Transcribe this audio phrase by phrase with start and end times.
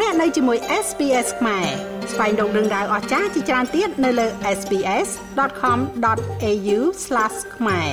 [0.00, 1.66] លោកអ្នកនៅជាមួយ SPS ខ្មែរ
[2.12, 4.26] ស្វែងរកដឹងដៅអស្ចារ្យជាច្រើនទៀតនៅលើ
[4.58, 6.78] SPS.com.au/
[7.56, 7.90] ខ្មែរ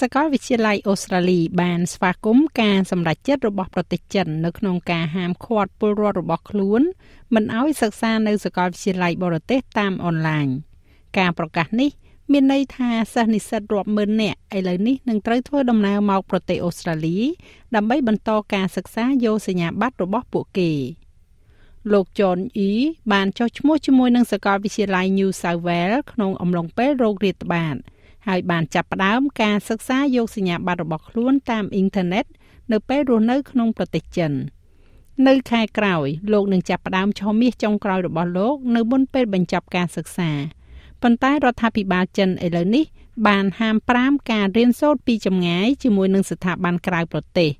[0.00, 6.82] សាកលវិទ្យាល័យអូស្ត្រាលីបានស្វាគមន៍ការសម្រេចចិត្តរបស់ប្រទេសចិននៅក្នុងការហាមឃាត់ពលរដ្ឋរបស់ខ្លួន
[7.34, 10.46] មិនឲ្យសិក្សានៅសាកលវិទ្យាល័យបរទេសតាមអនឡាញ
[11.18, 11.90] ការប្រកាសនេះ
[12.32, 17.18] មានន័យថាសិស្សនិស្សិតរាប់ម៉ឺននាក់ឥឡូវនេះនឹងត្រូវធ្វើដំណើរមកប្រទេសអូស្ត្រាលី
[17.74, 20.72] ដើម្បីបន្តការសិក្សាយកសញ្ញាបត្ររបស់ពួកគេ
[21.92, 22.70] លោក John E
[23.12, 27.76] បានចុះឈ្មោះជាមួយនឹងសាកលវិទ្យាល័យ New South Wales ក្នុងអំឡុងពេលរោគរាតត្បាត
[28.28, 32.24] ហើយបានចាប់ផ្ដើមការសិក្សាយកសញ្ញាបត្ររបស់ខ្លួនតាមអ៊ីនធឺណិត
[32.72, 34.32] នៅពេលរស់នៅក្នុងប្រទេសចិន
[35.28, 40.30] នៅខែក្រោយលោកនឹងចាប់ផ្ដើមឆមាសចុងក្រោយរបស់លោក នៅមុនពេលបញ្ចប់ការសិក្សា
[41.04, 42.84] ប៉ុន្តែរដ្ឋាភិបាលចិនឥឡូវនេះ
[43.26, 47.50] បានហាម5ការរៀនសូត្រពីចម្ងាយជាមួយនឹងស្ថាប័នក្រៅប្រទេស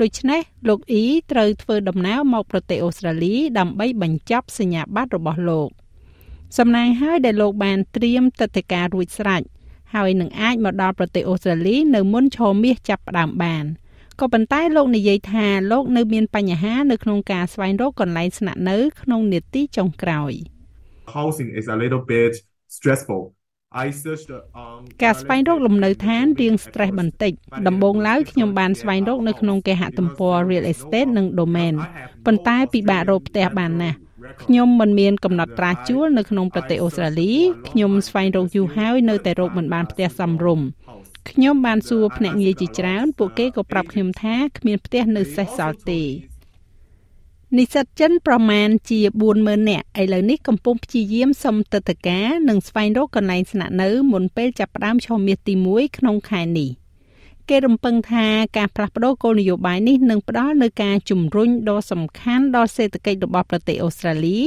[0.00, 5.68] ដូច្នេះលោកអ៊ីត្រូវធ្វើដំណើរមកប្រទេសអូស្ត្រាលីដើម្បីបញ្ចប់សញ្ញាបត្ររបស់លោក
[6.58, 9.42] សំណាងហើយដែលលោកបានត្រៀមទឹកធការរួចស្រេច
[9.94, 13.64] ហើយនឹងអាចមកដល់ប្រទេសអូស្ត្រាលីនៅមុនឈរមាសចាប់ផ្ដើមបាន
[14.20, 20.32] ក៏ប៉ុន្តែលោកនិយាយថាលោកនៅមានបញ្ហានៅក្នុងការស្វែងរកកន្លែងស្នាក់នៅក្នុងនេតិចុងក្រោយ
[21.16, 22.32] Housing is a little bit
[22.76, 23.22] stressful
[25.02, 27.32] ការស្វែងរកលំនៅឋានរៀង stress បន្តិច
[27.68, 31.74] ដំបូងឡើយខ្ញុំបានស្វែងរកនៅក្នុងគេហទំព័រ real estate និង domain
[32.26, 33.96] ប៉ុន្តែពិបាករកផ្ទះបានណាស់
[34.42, 37.32] ខ្ញុំមិនមានកំណត់ត្រាជួលនៅក្នុងប្រទេសអូស្ត្រាលី
[37.68, 40.66] ខ្ញុំស្វែងរកយូរហើយនៅតែរកមិនបានផ្ទះសមរម្យ
[41.30, 46.00] ខ្ញុំបានសួរភ្នាក់ងារជាច្រើនពួកគេក៏ប្រាប់ខ្ញុំថាគ្មានផ្ទះនៅសេសសល់ទេ
[47.58, 49.00] និស្សិតចិនប្រមាណជា
[49.34, 56.70] 40000នាក់ឥឡូវនេះកំពុងព្យាយាមសុំទឹកតការនិងស្វែងរកកន្លែងស្នាក់នៅមុនពេលចាប់ផ្ដើមឆមាសទី1ក្នុងខែនេះ
[57.48, 58.26] គេរំពឹងថា
[58.58, 64.38] ការផ្លាស់ប្តូរគោលនយោបាយនេះនឹងផ្ដល់នូវការជំរុញដ៏សំខាន់ដល់សេដ្ឋកិច្ចរបស់ប្រទេសអូស្ត្រាលី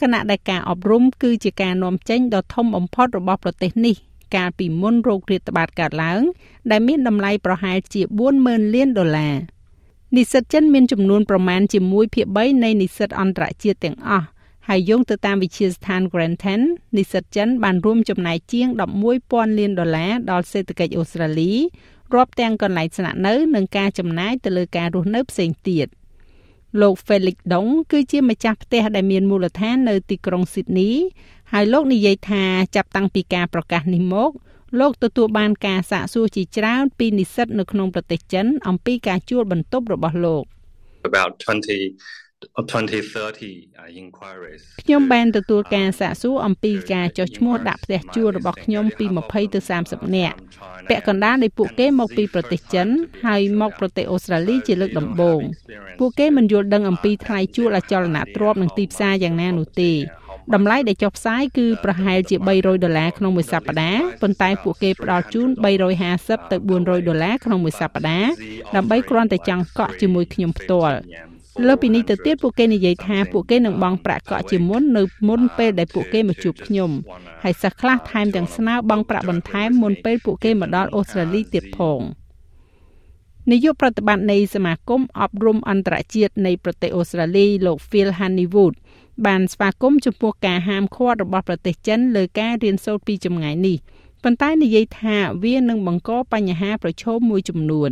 [0.00, 3.96] ខណៈដែលការអប់រំគឺជាការនាំចេញដ៏ធំបំផុតរបស់ប្រទេសនេះ
[4.34, 6.22] កាលពីមុនโรគរាតត្បាតកើតឡើង
[6.70, 8.02] ដែលមានតម្លៃប្រហែលជា
[8.38, 9.36] 40000លានដុល្លារ
[10.14, 14.26] និស្សិតចិនមានចំនួនប្រមាណជា1ភាគ3នៃនិស្សិតអន្តរជាតិទាំងអស់
[14.68, 16.60] ហើយយោងទៅតាមវិទ្យាស្ថាន Grantham
[16.96, 18.68] និស្សិតចិនបានរួមចំណែកជាង
[19.12, 21.52] 11,000លានដុល្លារដល់សេដ្ឋកិច្ចអូស្ត្រាលី
[22.14, 25.86] រាប់ទាំងកន្លែងស្នាក់នៅនិងការចំណាយទៅលើការរស់នៅផ្សេងទៀត
[26.80, 30.92] លោក Felix Dong គឺជាម្ចាស់ផ្ទះដែលមានមូលដ្ឋាននៅទីក្រុង Sydney
[31.52, 32.42] ហើយលោកនិយាយថា
[32.76, 34.30] ចាប់តាំងពីការប្រកាសនេះមក
[34.80, 40.44] លោកទទួលបានការសាកសួរជាច្រើនពីនិស្សិតនៅក្នុងប្រទេសចិនអំពីការជួលបន្ទប់របស់លោក
[41.10, 41.80] about 20
[42.56, 50.36] 2030 inquiries ខ្ញុំបានទទួលការសាកសួរអំពីការចុះឈ្មោះដាក់ផ្ទះជួលរបស់ខ្ញុំពី20ទៅ30នាក់
[50.88, 52.88] ពាក់កណ្ដាលនៃពួកគេមកពីប្រទេសចិន
[53.26, 55.40] ហើយមកប្រទេសអូស្ត្រាលីជាលើកដំបូង
[55.98, 59.92] ពួកគេមិនយល់ដឹងអំពីថ្លៃជួលអចលនទ្រព្យនិងទីផ្សារយ៉ាងណានោះទេ
[60.54, 65.48] តម្លៃដែលចុះផ្សាយគឺប្រហែលជា300ដុល្លារក្នុងមួយសប្តាហ៍ប៉ុន្តែពួកគេផ្ដល់ជូន
[66.00, 68.30] 350ទៅ400ដុល្លារក្នុងមួយសប្តាហ៍
[68.76, 70.96] ដើម្បីគ្រាន់តែចង់កក់ជាមួយខ្ញុំផ្ទាល់
[71.66, 76.90] លើពីនេះទៅទៀតពួកគេនិយាយថាពួកគេនឹងបង់ប្រាក់កក់ជាមុននៅមុនពេលដែលពួកគេមកជួបខ្ញុំ
[77.42, 82.00] ហើយសិស្សខ្លះថែមទាំងស្នើបង់ប្រាក់បន្ថែមមុនពេលពួកគេមកដល់អូស្ត្រាលីទៀតផង
[83.50, 88.74] នាយកប្រតិបត្តិនៃសមាគមអប់រំអន្តរជាតិនៃប្រទេសអូស្ត្រាលីលោក Phil Honeywood
[89.26, 93.76] បានស្វាគមន៍ចំពោះការហាមឃាត់របស់ប្រទេសចិនលើការរៀនសូត្រពីចម្ងាយនេះ
[94.24, 97.90] ប៉ុន្តែនិយាយថាវានឹងបង្កបញ្ហាប្រឈមមួយចំនួន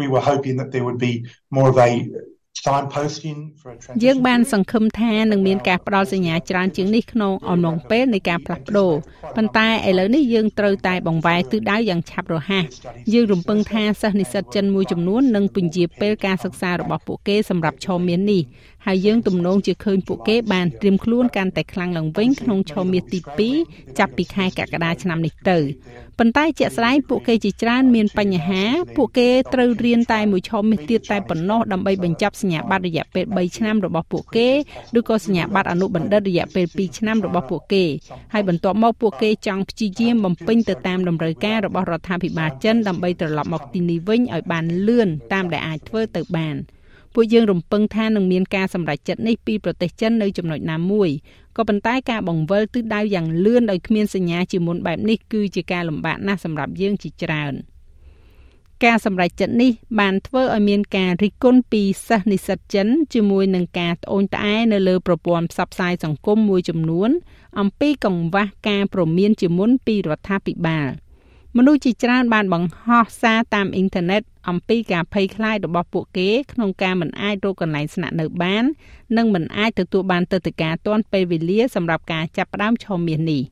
[0.00, 1.12] We were hoping that there would be
[1.56, 1.90] more of a
[4.04, 8.92] យើងបានសង្ឃឹមថានឹងមានការផ្ដល់សញ្ញាច្រើនជាងនេះក្នុងអំឡុងពេលនៃការផ្លាស់ប្ដូរ
[9.36, 12.64] ប៉ុន្តែឥឡូវនេះយើងត្រូវតែបង្វែរទិសដៅយ៉ាងឆាប់រហ័ស
[13.12, 18.42] យើងរំពឹងថាសិស្សនិស្សិតចិនមួយចំនួននឹងពន្យាពេលការសិក្សារបស់ពួកគេសម្រាប់ឆមាសនេះ
[18.86, 23.20] ហើយយើងទំនងជាឃើញពួកគេបានត្រៀមខ្លួនកាន់តែខ្លាំងឡើងវិញក្នុងឆមាសទី
[23.54, 25.58] 2ចាប់ពីខែកក្កដាឆ្នាំនេះទៅ
[26.18, 28.62] ប៉ុន្តែជាក់ស្ដែងពួកគេជាច្រើនមានបញ្ហា
[28.96, 34.48] ពួកគេត្រូវរៀនតែមួយឆមាសទៀតតែប៉ុណ្ណោះដើម្បីបញ្ចប់សញ្ញាបត្ររយៈពេល3ឆ្នាំរបស់ពួកគេ
[34.98, 37.84] ឬក៏សញ្ញាបត្រអនុបណ្ឌិតរយៈពេល2ឆ្នាំរបស់ពួកគេ
[38.32, 46.56] ហើយបន្ទាប់មកពួកគេចង់ព្យាយាមបំពេញទៅតាមតម្រូវការរបស់រដ្ឋាភិបាលចិនដើម្បីត្រឡប់មកទីនេះវិញឲ្យបានលឿនតាមដែលអាចធ្វើទៅបាន
[47.14, 51.10] ពួកយើងរំពឹងថានឹងមានការសម្រេចចិត្តនេះពីប្រទេសចិននៅចំណុចណាមួយ
[51.56, 57.54] ក៏ប៉ុន្តែការបង្វិលទិសដៅយ៉ាងលឿនដោយគ្មានសញ្ញាជាមុនបែបនេះគឺជាការលំបាកណាស់សម្រាប់យើងជាច្រើន។
[58.84, 67.10] ការសម្រេចចិត្តនេះបានធ្វើឲ្យមានការរិះគន់ពីសិស្សនិស្សិតចិនជាមួយនឹងការត្អូញត្អែនៅលើប្រព័ន្ធផ្សព្វផ្សាយសង្គមមួយចំនួន
[67.60, 70.88] អំពីកង្វះការព្រមានជាមុនពីរដ្ឋាភិបាល
[71.56, 78.64] មនុស្សជាច្រើនបានបង្ហោះសារតាមអ៊ីនធឺណិតអំពីការភ័យខ្លាចរបស់ពួកគេក្នុងការមិនអាចរកកន្លែងស្នាក់នៅបាន
[79.16, 83.42] និងមិនអាចទទួលបានទឹកដីការទាន់ពេលវេលាសម្រាប់ការចាប់ផ្ដើមឈរមាសនេះ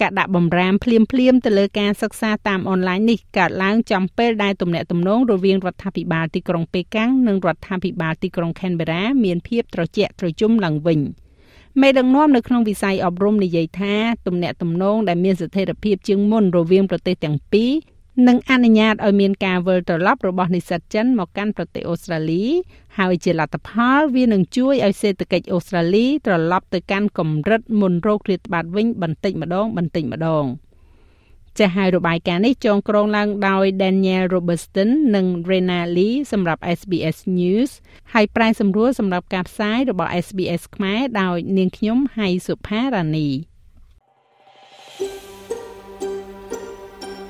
[0.00, 11.00] ការដាក់បំរាមភ្លាមភ្លាមទៅលើការសិក្សាតាមអនឡាញនេះកើតឡើងចំពេលដែលទំនាក់ទំនងរវាងរដ្ឋាភិបាលទីក្រុងប៉េកាំងនិងរដ្ឋាភិបាលទីក្រុងខេនបេរ៉ាមានភាពត្រជាក់ត្រជុំឡើងវិញ។
[11.80, 13.94] មេដឹកនាំនៅក្នុងវិស័យអប់រំនិយាយថា
[14.26, 17.70] ទំនាក់ទំនងដែលមានស្ថិរភាពជាងមុនរវាងប្រទេសទាំងពីរ
[18.28, 22.44] នឹងអនុញ្ញាតឲ្យមានការវិលត្រឡប់របស់និស្សិតចិនមកកាន់ប្រទេសអូស្ត្រាលី
[22.98, 30.46] ហើយជាលទ្ធផលវានឹងជួយឲ្យសេដ្ឋកិច្ចអូស្ត្រាលីត្រឡប់ទៅកាន់កម្រិតមុនរោគរាតត្បាតវិញបន្តិចម្ដងបន្តិចម្ដង។
[31.58, 37.70] ចាស់ហើយរបាយការណ៍នេះចងក្រងឡើងដោយ Daniel Robertson និង Rena Lee សម្រាប់ SBS News
[38.12, 43.28] ហើយប្រែសម្រួលសម្រាប់ការផ្សាយរបស់ SBS ខ្មែរដោយនាងខ្ញុំហៃសុផារ៉ានី